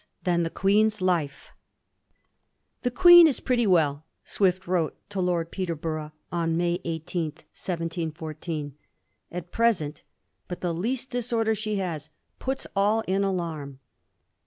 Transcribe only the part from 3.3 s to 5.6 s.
pretty well/ Swift wrote to Lord